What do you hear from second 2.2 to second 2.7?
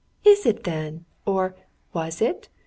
it?'